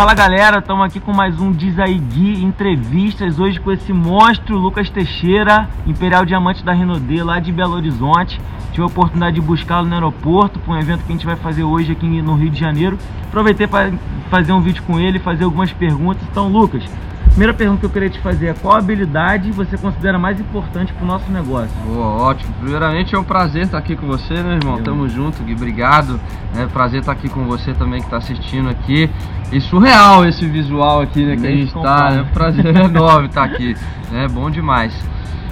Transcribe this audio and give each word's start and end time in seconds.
Fala 0.00 0.14
galera, 0.14 0.60
estamos 0.60 0.86
aqui 0.86 0.98
com 0.98 1.12
mais 1.12 1.38
um 1.38 1.52
Diz 1.52 1.78
aí 1.78 1.98
Gui 1.98 2.42
entrevistas 2.42 3.38
hoje 3.38 3.60
com 3.60 3.70
esse 3.70 3.92
monstro 3.92 4.56
Lucas 4.56 4.88
Teixeira, 4.88 5.68
Imperial 5.86 6.24
Diamante 6.24 6.64
da 6.64 6.72
Renaudet 6.72 7.22
lá 7.22 7.38
de 7.38 7.52
Belo 7.52 7.74
Horizonte. 7.74 8.40
Tive 8.70 8.82
a 8.82 8.86
oportunidade 8.86 9.34
de 9.34 9.42
buscá-lo 9.42 9.86
no 9.86 9.92
aeroporto 9.92 10.58
para 10.58 10.72
um 10.72 10.78
evento 10.78 11.04
que 11.04 11.12
a 11.12 11.14
gente 11.14 11.26
vai 11.26 11.36
fazer 11.36 11.64
hoje 11.64 11.92
aqui 11.92 12.06
no 12.06 12.34
Rio 12.34 12.48
de 12.48 12.58
Janeiro. 12.58 12.96
Aproveitei 13.24 13.66
para 13.66 13.92
fazer 14.30 14.54
um 14.54 14.62
vídeo 14.62 14.82
com 14.84 14.98
ele, 14.98 15.18
fazer 15.18 15.44
algumas 15.44 15.70
perguntas. 15.70 16.22
Então, 16.30 16.48
Lucas, 16.48 16.82
Primeira 17.30 17.54
pergunta 17.54 17.80
que 17.80 17.86
eu 17.86 17.90
queria 17.90 18.10
te 18.10 18.18
fazer 18.18 18.48
é 18.48 18.54
qual 18.54 18.76
habilidade 18.76 19.52
você 19.52 19.78
considera 19.78 20.18
mais 20.18 20.38
importante 20.40 20.92
para 20.92 21.04
o 21.04 21.06
nosso 21.06 21.30
negócio? 21.30 21.70
Boa, 21.86 22.06
ótimo. 22.22 22.52
Primeiramente 22.60 23.14
é 23.14 23.18
um 23.18 23.24
prazer 23.24 23.62
estar 23.62 23.78
aqui 23.78 23.94
com 23.94 24.06
você, 24.06 24.34
meu 24.34 24.52
irmão. 24.52 24.78
Eu. 24.78 24.84
Tamo 24.84 25.08
junto, 25.08 25.42
Gui. 25.44 25.54
Obrigado. 25.54 26.20
É 26.56 26.66
prazer 26.66 27.00
estar 27.00 27.12
aqui 27.12 27.28
com 27.28 27.44
você 27.44 27.72
também 27.72 28.00
que 28.00 28.06
está 28.06 28.16
assistindo 28.16 28.68
aqui. 28.68 29.08
E 29.52 29.60
surreal 29.60 30.26
esse 30.26 30.44
visual 30.46 31.00
aqui 31.00 31.24
né, 31.24 31.36
que 31.36 31.46
a 31.46 31.50
gente 31.50 31.68
está. 31.68 32.10
É 32.12 32.22
um 32.22 32.26
prazer 32.26 32.76
enorme 32.76 33.28
estar 33.28 33.44
aqui. 33.44 33.76
É 34.12 34.28
bom 34.28 34.50
demais. 34.50 34.92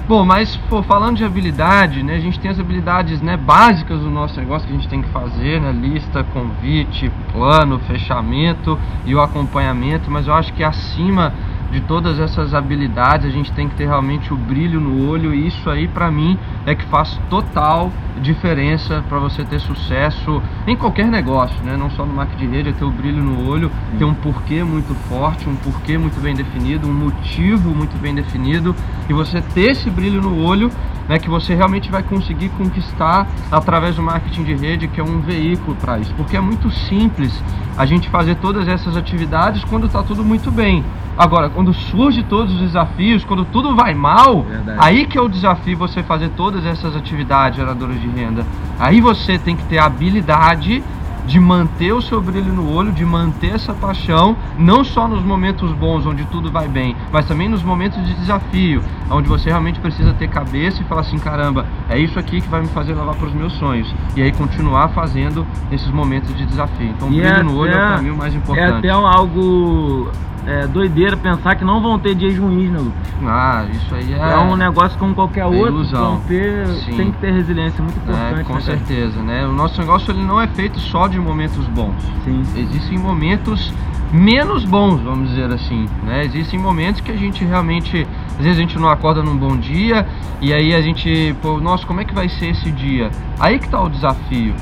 Bom, 0.09 0.25
mas 0.25 0.57
pô, 0.67 0.81
falando 0.81 1.17
de 1.17 1.23
habilidade, 1.23 2.01
né, 2.01 2.15
a 2.15 2.19
gente 2.19 2.39
tem 2.39 2.49
as 2.49 2.59
habilidades 2.59 3.21
né, 3.21 3.37
básicas 3.37 3.99
do 3.99 4.09
nosso 4.09 4.39
negócio 4.39 4.67
que 4.67 4.73
a 4.73 4.75
gente 4.75 4.89
tem 4.89 5.03
que 5.03 5.09
fazer, 5.09 5.61
né, 5.61 5.71
lista, 5.71 6.23
convite, 6.33 7.11
plano, 7.31 7.77
fechamento 7.87 8.77
e 9.05 9.13
o 9.13 9.21
acompanhamento, 9.21 10.09
mas 10.09 10.25
eu 10.25 10.33
acho 10.33 10.51
que 10.53 10.63
acima 10.63 11.31
de 11.71 11.81
todas 11.81 12.19
essas 12.19 12.53
habilidades, 12.53 13.25
a 13.25 13.29
gente 13.29 13.51
tem 13.51 13.69
que 13.69 13.75
ter 13.75 13.85
realmente 13.85 14.33
o 14.33 14.37
brilho 14.37 14.79
no 14.79 15.07
olho 15.07 15.33
e 15.33 15.47
isso 15.47 15.69
aí 15.69 15.87
para 15.87 16.09
mim 16.09 16.37
é 16.65 16.73
que 16.73 16.85
faz 16.85 17.19
total 17.29 17.91
diferença 18.21 19.03
para 19.07 19.19
você 19.19 19.43
ter 19.43 19.59
sucesso 19.59 20.41
em 20.67 20.75
qualquer 20.75 21.07
negócio, 21.07 21.55
né? 21.63 21.77
Não 21.77 21.89
só 21.89 22.05
no 22.05 22.13
marketing 22.13 22.49
de 22.49 22.55
rede, 22.55 22.69
é 22.69 22.71
ter 22.73 22.83
o 22.83 22.91
brilho 22.91 23.23
no 23.23 23.47
olho, 23.47 23.71
ter 23.97 24.05
um 24.05 24.13
porquê 24.13 24.63
muito 24.63 24.93
forte, 25.07 25.47
um 25.47 25.55
porquê 25.55 25.97
muito 25.97 26.19
bem 26.19 26.35
definido, 26.35 26.87
um 26.87 26.93
motivo 26.93 27.69
muito 27.73 27.97
bem 28.01 28.13
definido 28.13 28.75
e 29.07 29.13
você 29.13 29.41
ter 29.41 29.71
esse 29.71 29.89
brilho 29.89 30.21
no 30.21 30.43
olho 30.43 30.69
né, 31.09 31.17
que 31.17 31.27
você 31.27 31.55
realmente 31.55 31.89
vai 31.89 32.03
conseguir 32.03 32.49
conquistar 32.49 33.27
através 33.51 33.95
do 33.95 34.03
marketing 34.03 34.43
de 34.43 34.53
rede, 34.53 34.87
que 34.87 35.01
é 35.01 35.03
um 35.03 35.19
veículo 35.19 35.75
para 35.75 35.97
isso. 35.97 36.13
Porque 36.13 36.37
é 36.37 36.39
muito 36.39 36.69
simples 36.69 37.33
a 37.75 37.83
gente 37.83 38.07
fazer 38.09 38.35
todas 38.35 38.67
essas 38.67 38.95
atividades 38.95 39.63
quando 39.63 39.87
está 39.87 40.03
tudo 40.03 40.23
muito 40.23 40.51
bem. 40.51 40.85
Agora, 41.17 41.49
quando 41.49 41.73
surge 41.73 42.23
todos 42.23 42.53
os 42.53 42.59
desafios, 42.59 43.25
quando 43.25 43.43
tudo 43.43 43.75
vai 43.75 43.95
mal, 43.95 44.43
Verdade. 44.43 44.77
aí 44.79 45.05
que 45.07 45.17
é 45.17 45.21
o 45.21 45.27
desafio 45.27 45.75
você 45.75 46.03
fazer 46.03 46.29
todas 46.29 46.63
essas 46.63 46.95
atividades 46.95 47.57
geradoras 47.57 47.99
de 47.99 48.07
renda. 48.07 48.45
Aí 48.79 49.01
você 49.01 49.39
tem 49.39 49.55
que 49.55 49.63
ter 49.63 49.79
habilidade 49.79 50.83
de 51.29 51.39
manter 51.39 51.93
o 51.93 52.01
seu 52.01 52.19
brilho 52.19 52.51
no 52.51 52.73
olho, 52.73 52.91
de 52.91 53.05
manter 53.05 53.53
essa 53.53 53.71
paixão, 53.71 54.35
não 54.57 54.83
só 54.83 55.07
nos 55.07 55.23
momentos 55.23 55.71
bons 55.73 56.03
onde 56.07 56.25
tudo 56.25 56.51
vai 56.51 56.67
bem, 56.67 56.95
mas 57.11 57.27
também 57.27 57.47
nos 57.47 57.61
momentos 57.61 58.03
de 58.03 58.15
desafio, 58.15 58.81
onde 59.11 59.29
você 59.29 59.47
realmente 59.49 59.79
precisa 59.79 60.11
ter 60.13 60.27
cabeça 60.27 60.81
e 60.81 60.85
falar 60.85 61.01
assim, 61.01 61.19
caramba, 61.19 61.67
é 61.87 61.99
isso 61.99 62.17
aqui 62.17 62.41
que 62.41 62.49
vai 62.49 62.61
me 62.61 62.67
fazer 62.69 62.95
levar 62.95 63.13
para 63.13 63.27
os 63.27 63.33
meus 63.33 63.53
sonhos. 63.53 63.93
E 64.15 64.23
aí 64.23 64.31
continuar 64.31 64.89
fazendo 64.89 65.45
esses 65.71 65.89
momentos 65.91 66.35
de 66.35 66.47
desafio. 66.47 66.89
Então, 66.97 67.09
e 67.09 67.21
brilho 67.21 67.27
é 67.27 67.43
no 67.43 67.55
olho 67.55 67.73
é 67.73 67.75
o 67.75 67.95
caminho 67.95 68.17
mais 68.17 68.33
importante. 68.33 68.73
É 68.73 68.77
até 68.77 68.89
algo 68.89 70.09
é, 70.45 70.67
doideira 70.67 71.15
pensar 71.17 71.55
que 71.55 71.63
não 71.63 71.81
vão 71.81 71.99
ter 71.99 72.15
dias 72.15 72.37
ruins, 72.37 72.71
né, 72.71 72.79
Lucas? 72.79 73.13
Ah, 73.23 73.65
isso 73.71 73.95
aí 73.95 74.13
é. 74.13 74.33
É 74.33 74.37
um 74.37 74.55
negócio 74.55 74.97
como 74.97 75.13
qualquer 75.13 75.41
é 75.41 75.45
outro. 75.45 75.67
Ilusão. 75.67 76.21
Ter, 76.27 76.67
tem 76.95 77.11
que 77.11 77.17
ter 77.19 77.31
resiliência, 77.31 77.83
muito 77.83 77.97
é, 77.99 78.01
importante. 78.01 78.39
É, 78.39 78.43
com 78.43 78.53
né, 78.53 78.61
certeza, 78.61 79.21
né? 79.21 79.45
O 79.45 79.53
nosso 79.53 79.79
negócio 79.79 80.11
ele 80.11 80.23
não 80.23 80.39
é 80.39 80.47
feito 80.47 80.79
só 80.79 81.07
de 81.07 81.19
momentos 81.19 81.65
bons. 81.67 81.95
Sim. 82.23 82.41
Existem 82.55 82.97
momentos 82.97 83.73
menos 84.11 84.65
bons, 84.65 85.01
vamos 85.01 85.29
dizer 85.29 85.51
assim, 85.51 85.87
né? 86.03 86.25
Existem 86.25 86.59
momentos 86.59 87.01
que 87.01 87.11
a 87.11 87.15
gente 87.15 87.43
realmente, 87.45 88.07
às 88.31 88.43
vezes 88.43 88.57
a 88.57 88.61
gente 88.61 88.79
não 88.79 88.89
acorda 88.89 89.21
num 89.21 89.37
bom 89.37 89.55
dia 89.55 90.07
e 90.41 90.51
aí 90.53 90.73
a 90.73 90.81
gente, 90.81 91.35
pô, 91.41 91.59
nossa, 91.59 91.85
como 91.85 92.01
é 92.01 92.05
que 92.05 92.13
vai 92.13 92.27
ser 92.27 92.47
esse 92.47 92.71
dia? 92.71 93.11
Aí 93.39 93.59
que 93.59 93.65
está 93.65 93.81
o 93.81 93.89
desafio 93.89 94.55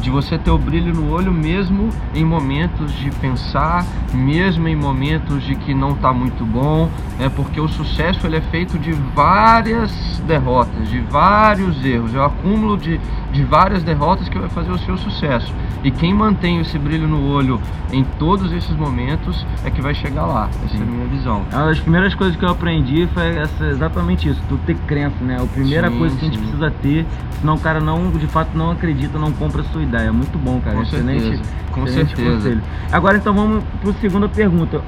de 0.00 0.10
você 0.10 0.38
ter 0.38 0.50
o 0.50 0.58
brilho 0.58 0.94
no 0.94 1.10
olho 1.10 1.32
mesmo 1.32 1.90
em 2.14 2.24
momentos 2.24 2.92
de 2.92 3.10
pensar, 3.10 3.84
mesmo 4.12 4.66
em 4.66 4.74
momentos 4.74 5.42
de 5.44 5.54
que 5.54 5.74
não 5.74 5.90
está 5.90 6.12
muito 6.12 6.44
bom, 6.44 6.90
é 7.18 7.28
porque 7.28 7.60
o 7.60 7.68
sucesso 7.68 8.26
ele 8.26 8.36
é 8.36 8.40
feito 8.40 8.78
de 8.78 8.92
várias 9.14 9.92
derrotas, 10.26 10.88
de 10.88 11.00
vários 11.00 11.84
erros, 11.84 12.14
é 12.14 12.18
o 12.18 12.24
acúmulo 12.24 12.76
de, 12.76 13.00
de 13.32 13.44
várias 13.44 13.82
derrotas 13.82 14.28
que 14.28 14.38
vai 14.38 14.48
fazer 14.48 14.70
o 14.70 14.78
seu 14.78 14.96
sucesso. 14.96 15.52
E 15.82 15.90
quem 15.90 16.12
mantém 16.12 16.60
esse 16.60 16.78
brilho 16.78 17.08
no 17.08 17.26
olho 17.28 17.60
em 17.92 18.04
todos 18.18 18.52
esses 18.52 18.74
momentos 18.76 19.46
é 19.64 19.70
que 19.70 19.80
vai 19.80 19.94
chegar 19.94 20.26
lá. 20.26 20.48
Essa 20.64 20.76
sim. 20.76 20.80
é 20.80 20.82
a 20.82 20.86
minha 20.86 21.06
visão. 21.06 21.44
Uma 21.52 21.66
das 21.66 21.80
primeiras 21.80 22.14
coisas 22.14 22.36
que 22.36 22.44
eu 22.44 22.50
aprendi 22.50 23.08
foi 23.14 23.36
essa, 23.36 23.66
exatamente 23.66 24.28
isso, 24.28 24.40
tu 24.48 24.58
ter 24.66 24.76
crença, 24.86 25.16
né? 25.22 25.38
A 25.40 25.46
primeira 25.46 25.90
sim, 25.90 25.98
coisa 25.98 26.16
que 26.16 26.24
a 26.24 26.28
gente 26.28 26.38
precisa 26.38 26.70
ter, 26.70 27.06
senão 27.40 27.54
o 27.54 27.60
cara 27.60 27.80
não, 27.80 28.10
de 28.10 28.26
fato 28.26 28.50
não 28.56 28.70
acredita, 28.70 29.18
não 29.18 29.32
compra 29.32 29.62
a 29.62 29.64
sua 29.64 29.82
ideia. 29.82 30.12
Muito 30.12 30.38
bom, 30.38 30.60
cara. 30.60 30.76
Com 30.76 30.82
excelente, 30.82 31.22
certeza. 31.22 31.42
Com 31.72 31.84
excelente 31.84 32.16
certeza. 32.16 32.36
conselho. 32.36 32.62
Agora 32.92 33.16
então 33.16 33.34
vamos 33.34 33.64
para 33.80 33.90
a 33.90 33.94
segunda 33.94 34.28
pergunta. 34.28 34.82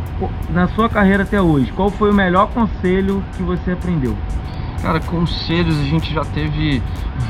Na 0.50 0.69
sua 0.69 0.88
carreira 0.88 1.22
até 1.22 1.41
hoje, 1.41 1.72
qual 1.72 1.91
foi 1.91 2.10
o 2.10 2.14
melhor 2.14 2.48
conselho 2.48 3.22
que 3.36 3.42
você 3.42 3.72
aprendeu? 3.72 4.16
Cara, 4.82 4.98
conselhos, 4.98 5.78
a 5.78 5.84
gente 5.84 6.12
já 6.12 6.25
teve 6.25 6.82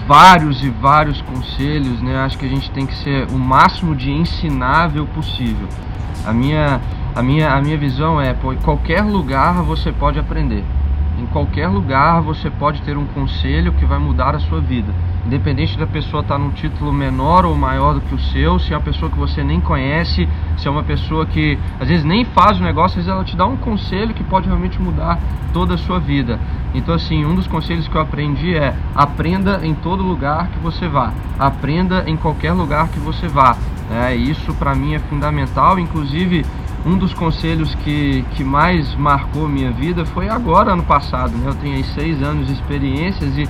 vários 0.06 0.64
e 0.64 0.70
vários 0.70 1.20
conselhos, 1.20 2.00
né? 2.00 2.16
Acho 2.20 2.38
que 2.38 2.46
a 2.46 2.48
gente 2.48 2.70
tem 2.70 2.86
que 2.86 2.94
ser 2.96 3.26
o 3.30 3.38
máximo 3.38 3.94
de 3.94 4.10
ensinável 4.10 5.06
possível. 5.08 5.68
A 6.24 6.32
minha, 6.32 6.80
a 7.14 7.22
minha, 7.22 7.52
a 7.52 7.60
minha 7.60 7.76
visão 7.76 8.18
é, 8.18 8.32
pô, 8.32 8.54
em 8.54 8.58
qualquer 8.58 9.02
lugar 9.02 9.62
você 9.62 9.92
pode 9.92 10.18
aprender. 10.18 10.64
Em 11.18 11.26
qualquer 11.26 11.68
lugar 11.68 12.20
você 12.20 12.50
pode 12.50 12.82
ter 12.82 12.96
um 12.96 13.06
conselho 13.06 13.72
que 13.72 13.84
vai 13.84 13.98
mudar 13.98 14.34
a 14.34 14.38
sua 14.40 14.60
vida 14.60 14.92
independente 15.26 15.78
da 15.78 15.86
pessoa 15.86 16.20
estar 16.20 16.38
num 16.38 16.50
título 16.50 16.92
menor 16.92 17.44
ou 17.44 17.54
maior 17.54 17.94
do 17.94 18.00
que 18.00 18.14
o 18.14 18.18
seu, 18.18 18.58
se 18.58 18.72
é 18.72 18.76
uma 18.76 18.82
pessoa 18.82 19.10
que 19.10 19.18
você 19.18 19.42
nem 19.42 19.60
conhece, 19.60 20.28
se 20.56 20.66
é 20.66 20.70
uma 20.70 20.82
pessoa 20.82 21.24
que 21.26 21.58
às 21.78 21.88
vezes 21.88 22.04
nem 22.04 22.24
faz 22.24 22.58
o 22.58 22.62
negócio, 22.62 22.98
às 22.98 23.06
vezes 23.06 23.08
ela 23.08 23.24
te 23.24 23.36
dá 23.36 23.46
um 23.46 23.56
conselho 23.56 24.14
que 24.14 24.24
pode 24.24 24.46
realmente 24.46 24.80
mudar 24.80 25.18
toda 25.52 25.74
a 25.74 25.78
sua 25.78 26.00
vida. 26.00 26.38
Então, 26.74 26.94
assim, 26.94 27.24
um 27.24 27.34
dos 27.34 27.46
conselhos 27.46 27.86
que 27.86 27.94
eu 27.94 28.00
aprendi 28.00 28.54
é 28.54 28.74
aprenda 28.94 29.60
em 29.62 29.74
todo 29.74 30.02
lugar 30.02 30.48
que 30.48 30.58
você 30.58 30.88
vá, 30.88 31.12
aprenda 31.38 32.04
em 32.06 32.16
qualquer 32.16 32.52
lugar 32.52 32.88
que 32.88 32.98
você 32.98 33.28
vá. 33.28 33.56
É, 33.90 34.14
isso 34.14 34.54
para 34.54 34.74
mim 34.74 34.94
é 34.94 34.98
fundamental, 34.98 35.78
inclusive 35.78 36.46
um 36.84 36.98
dos 36.98 37.15
conselhos 37.15 37.75
que, 37.76 38.25
que 38.32 38.43
mais 38.43 38.94
marcou 38.97 39.48
minha 39.48 39.70
vida 39.70 40.04
foi 40.04 40.28
agora, 40.28 40.72
ano 40.72 40.82
passado. 40.82 41.32
Né? 41.37 41.48
Eu 41.48 41.54
tenho 41.54 41.76
aí 41.76 41.84
seis 41.84 42.22
anos 42.22 42.47
de 42.47 42.53
experiências 42.53 43.37
e 43.37 43.48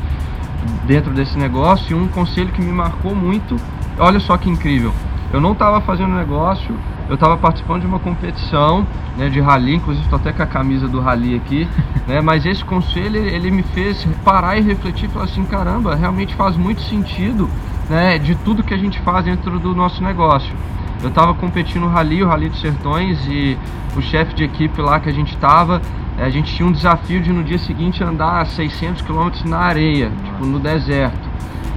dentro 0.86 1.12
desse 1.12 1.36
negócio 1.38 1.96
e 1.96 2.00
um 2.00 2.08
conselho 2.08 2.52
que 2.52 2.60
me 2.60 2.72
marcou 2.72 3.14
muito. 3.14 3.56
Olha 3.98 4.20
só 4.20 4.36
que 4.36 4.50
incrível. 4.50 4.92
Eu 5.32 5.40
não 5.40 5.52
estava 5.52 5.80
fazendo 5.80 6.14
negócio, 6.14 6.76
eu 7.08 7.14
estava 7.14 7.36
participando 7.36 7.80
de 7.80 7.86
uma 7.86 7.98
competição 7.98 8.86
né, 9.16 9.30
de 9.30 9.40
rally, 9.40 9.76
inclusive 9.76 10.04
estou 10.04 10.18
até 10.18 10.32
com 10.32 10.42
a 10.42 10.46
camisa 10.46 10.86
do 10.86 11.00
rally 11.00 11.34
aqui, 11.34 11.66
né, 12.06 12.20
mas 12.20 12.44
esse 12.44 12.62
conselho 12.64 13.16
ele 13.16 13.50
me 13.50 13.62
fez 13.62 14.06
parar 14.24 14.58
e 14.58 14.60
refletir 14.60 15.06
e 15.06 15.08
falar 15.08 15.24
assim, 15.24 15.44
caramba, 15.44 15.94
realmente 15.94 16.34
faz 16.34 16.56
muito 16.56 16.82
sentido 16.82 17.48
né, 17.88 18.18
de 18.18 18.34
tudo 18.34 18.62
que 18.62 18.74
a 18.74 18.76
gente 18.76 19.00
faz 19.00 19.24
dentro 19.24 19.58
do 19.58 19.74
nosso 19.74 20.02
negócio. 20.02 20.54
Eu 21.02 21.08
estava 21.08 21.34
competindo 21.34 21.82
no 21.82 21.88
rally, 21.88 22.22
o 22.22 22.28
Rally 22.28 22.48
dos 22.48 22.60
Sertões, 22.60 23.18
e 23.26 23.58
o 23.96 24.00
chefe 24.00 24.34
de 24.34 24.44
equipe 24.44 24.80
lá 24.80 25.00
que 25.00 25.08
a 25.08 25.12
gente 25.12 25.34
estava, 25.34 25.82
a 26.16 26.28
gente 26.28 26.54
tinha 26.54 26.68
um 26.68 26.72
desafio 26.72 27.20
de 27.20 27.32
no 27.32 27.42
dia 27.42 27.58
seguinte 27.58 28.02
andar 28.04 28.46
600 28.46 29.02
km 29.02 29.30
na 29.46 29.58
areia, 29.58 30.12
tipo 30.24 30.46
no 30.46 30.60
deserto. 30.60 31.32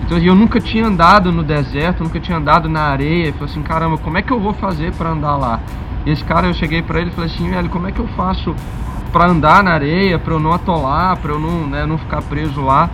Então 0.05 0.19
eu 0.19 0.35
nunca 0.35 0.59
tinha 0.59 0.85
andado 0.85 1.31
no 1.31 1.43
deserto, 1.43 2.03
nunca 2.03 2.19
tinha 2.19 2.37
andado 2.37 2.69
na 2.69 2.81
areia. 2.81 3.27
Eu 3.27 3.33
falei 3.33 3.49
assim, 3.49 3.63
caramba, 3.63 3.97
como 3.97 4.17
é 4.17 4.21
que 4.21 4.31
eu 4.31 4.39
vou 4.39 4.53
fazer 4.53 4.93
para 4.93 5.09
andar 5.09 5.35
lá? 5.35 5.59
E 6.05 6.11
esse 6.11 6.23
cara, 6.23 6.45
eu 6.45 6.53
cheguei 6.53 6.83
para 6.83 7.01
ele 7.01 7.09
e 7.09 7.13
falei 7.13 7.31
assim, 7.31 7.49
velho, 7.49 7.69
como 7.69 7.87
é 7.87 7.91
que 7.91 7.99
eu 7.99 8.07
faço 8.09 8.55
para 9.11 9.25
andar 9.25 9.63
na 9.63 9.71
areia, 9.71 10.19
para 10.19 10.33
eu 10.35 10.39
não 10.39 10.53
atolar, 10.53 11.17
para 11.17 11.31
eu 11.31 11.39
não, 11.39 11.65
né, 11.65 11.85
não 11.87 11.97
ficar 11.97 12.21
preso 12.21 12.61
lá? 12.61 12.89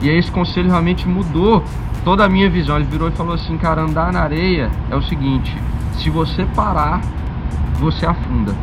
E 0.00 0.08
aí 0.08 0.16
esse 0.16 0.30
conselho 0.30 0.70
realmente 0.70 1.06
mudou 1.06 1.62
toda 2.02 2.24
a 2.24 2.28
minha 2.28 2.48
visão. 2.48 2.76
Ele 2.76 2.86
virou 2.86 3.08
e 3.08 3.12
falou 3.12 3.34
assim, 3.34 3.58
cara, 3.58 3.82
andar 3.82 4.10
na 4.10 4.20
areia 4.20 4.70
é 4.90 4.96
o 4.96 5.02
seguinte, 5.02 5.54
se 5.98 6.10
você 6.10 6.44
parar, 6.54 7.00
você 7.78 8.06
afunda. 8.06 8.54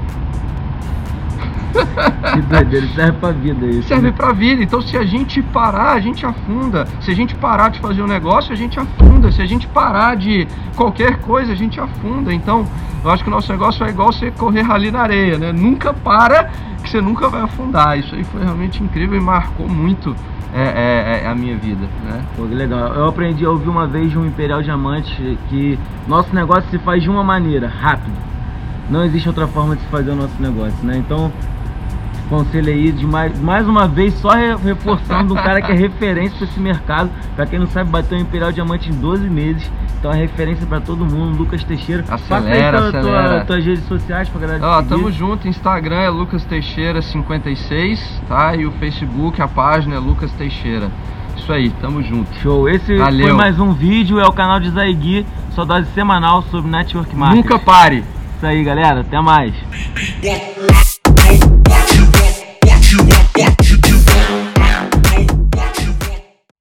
que 2.33 2.41
doideira, 2.41 2.87
serve 2.87 3.17
pra 3.19 3.31
vida 3.31 3.65
isso. 3.65 3.87
Serve 3.87 4.07
né? 4.07 4.13
pra 4.15 4.31
vida. 4.31 4.63
Então 4.63 4.81
se 4.81 4.97
a 4.97 5.03
gente 5.03 5.41
parar, 5.41 5.93
a 5.93 5.99
gente 5.99 6.25
afunda. 6.25 6.87
Se 7.01 7.11
a 7.11 7.15
gente 7.15 7.35
parar 7.35 7.69
de 7.69 7.79
fazer 7.79 8.01
um 8.01 8.07
negócio, 8.07 8.51
a 8.51 8.55
gente 8.55 8.79
afunda. 8.79 9.31
Se 9.31 9.41
a 9.41 9.45
gente 9.45 9.67
parar 9.67 10.15
de 10.15 10.47
qualquer 10.75 11.17
coisa, 11.17 11.51
a 11.51 11.55
gente 11.55 11.79
afunda. 11.79 12.33
Então, 12.33 12.65
eu 13.03 13.09
acho 13.09 13.23
que 13.23 13.29
o 13.29 13.31
nosso 13.31 13.51
negócio 13.51 13.85
é 13.85 13.89
igual 13.89 14.11
você 14.11 14.31
correr 14.31 14.69
ali 14.69 14.91
na 14.91 15.01
areia, 15.01 15.37
né? 15.37 15.51
Nunca 15.51 15.93
para, 15.93 16.49
que 16.83 16.89
você 16.89 17.01
nunca 17.01 17.29
vai 17.29 17.41
afundar. 17.41 17.97
Isso 17.97 18.13
aí 18.15 18.23
foi 18.23 18.43
realmente 18.43 18.83
incrível 18.83 19.17
e 19.17 19.21
marcou 19.21 19.67
muito 19.67 20.15
é, 20.53 20.61
é, 20.61 21.21
é, 21.23 21.27
a 21.27 21.35
minha 21.35 21.55
vida, 21.57 21.87
né? 22.03 22.21
Pô, 22.35 22.45
que 22.45 22.53
legal. 22.53 22.93
Eu 22.93 23.07
aprendi 23.07 23.45
a 23.45 23.49
ouvir 23.49 23.69
uma 23.69 23.87
vez 23.87 24.11
de 24.11 24.17
um 24.17 24.25
Imperial 24.25 24.61
Diamante 24.61 25.37
que 25.49 25.79
nosso 26.07 26.33
negócio 26.35 26.69
se 26.69 26.77
faz 26.79 27.01
de 27.01 27.09
uma 27.09 27.23
maneira, 27.23 27.67
rápido 27.67 28.31
não 28.91 29.05
existe 29.05 29.29
outra 29.29 29.47
forma 29.47 29.75
de 29.75 29.81
se 29.81 29.87
fazer 29.87 30.11
o 30.11 30.15
nosso 30.15 30.39
negócio, 30.39 30.85
né? 30.85 30.97
Então, 30.97 31.31
conselho 32.31 32.69
aí 32.69 32.93
de 32.93 33.05
mais, 33.05 33.37
mais 33.41 33.67
uma 33.67 33.89
vez, 33.89 34.13
só 34.13 34.29
reforçando 34.29 35.33
um 35.33 35.37
cara 35.37 35.61
que 35.61 35.69
é 35.69 35.75
referência 35.75 36.37
para 36.37 36.47
esse 36.47 36.59
mercado. 36.61 37.09
Para 37.35 37.45
quem 37.45 37.59
não 37.59 37.67
sabe, 37.67 37.89
bateu 37.89 38.17
o 38.17 38.21
Imperial 38.21 38.53
Diamante 38.53 38.89
em 38.89 38.93
12 38.93 39.29
meses. 39.29 39.69
Então 39.99 40.11
é 40.11 40.15
referência 40.15 40.65
para 40.65 40.79
todo 40.79 41.05
mundo, 41.05 41.37
Lucas 41.37 41.63
Teixeira. 41.63 42.05
Acelera, 42.09 42.71
Passa 42.71 42.85
aí 42.85 42.91
tua, 42.91 42.99
acelera. 42.99 43.29
Tua, 43.29 43.45
tuas 43.45 43.65
redes 43.65 43.83
sociais 43.85 44.29
pra 44.29 44.41
galera 44.41 44.59
te 44.59 44.65
Ó, 44.65 44.77
seguir. 44.77 44.89
tamo 44.89 45.11
junto, 45.11 45.47
Instagram 45.47 45.99
é 45.99 46.09
Lucas 46.09 46.45
Teixeira 46.45 47.01
56, 47.01 48.21
tá? 48.27 48.55
E 48.55 48.65
o 48.65 48.71
Facebook, 48.71 49.41
a 49.41 49.47
página 49.47 49.95
é 49.95 49.99
Lucas 49.99 50.31
Teixeira. 50.31 50.89
Isso 51.35 51.51
aí, 51.51 51.69
tamo 51.81 52.01
junto. 52.01 52.33
Show. 52.39 52.69
Esse 52.69 52.97
Valeu. 52.97 53.27
foi 53.27 53.35
mais 53.35 53.59
um 53.59 53.73
vídeo, 53.73 54.19
é 54.19 54.25
o 54.25 54.31
canal 54.31 54.59
de 54.59 54.69
Zaigui, 54.69 55.25
sua 55.53 55.65
dose 55.65 55.87
semanal 55.93 56.41
sobre 56.43 56.71
Network 56.71 57.13
Marketing. 57.13 57.41
Nunca 57.43 57.59
pare! 57.59 58.03
Isso 58.37 58.45
aí, 58.45 58.63
galera. 58.63 59.01
Até 59.01 59.19
mais. 59.21 59.53
You 62.91 62.97
want, 63.05 63.37
what 63.37 63.69
you 63.69 63.80